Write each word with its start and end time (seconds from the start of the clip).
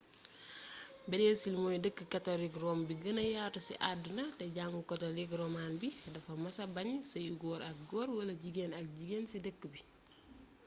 breesil 1.09 1.53
mooy 1.61 1.77
dëkk 1.83 1.99
katolik 2.13 2.53
rom 2.63 2.79
bu 2.87 2.93
gëna 3.03 3.23
yatu 3.35 3.59
ci 3.67 3.73
àdduna 3.89 4.23
te 4.39 4.45
jàngu 4.57 4.81
katlik 4.89 5.31
roman 5.41 5.71
bi 5.81 5.89
dafa 6.13 6.33
mësa 6.43 6.63
bañ 6.75 6.87
seyu 7.11 7.33
góor 7.41 7.61
ak 7.69 7.77
góor 7.89 8.07
wala 8.17 8.33
jigeen 8.41 8.71
ak 8.79 8.85
jigeen 8.95 9.25
ci 9.31 9.37
dëkk 9.45 9.61
bi 9.71 9.79